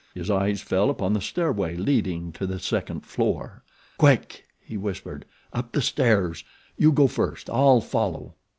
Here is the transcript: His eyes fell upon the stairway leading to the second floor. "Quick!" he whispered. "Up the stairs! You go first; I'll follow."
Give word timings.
His 0.15 0.31
eyes 0.31 0.61
fell 0.61 0.89
upon 0.89 1.13
the 1.13 1.21
stairway 1.21 1.75
leading 1.75 2.31
to 2.31 2.47
the 2.47 2.57
second 2.57 3.05
floor. 3.05 3.61
"Quick!" 3.99 4.47
he 4.59 4.75
whispered. 4.75 5.25
"Up 5.53 5.73
the 5.73 5.81
stairs! 5.83 6.43
You 6.75 6.91
go 6.91 7.05
first; 7.05 7.51
I'll 7.51 7.81
follow." 7.81 8.33